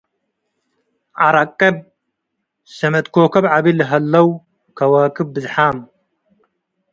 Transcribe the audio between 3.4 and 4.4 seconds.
ዐቢ ለሀለው